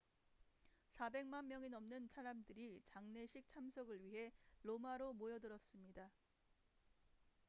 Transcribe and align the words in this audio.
400만 0.95 1.45
명이 1.45 1.69
넘는 1.69 2.07
사람들이 2.07 2.81
장례식 2.83 3.47
참석을 3.47 4.01
위해 4.03 4.33
로마로 4.63 5.13
모여들었습니다 5.13 6.09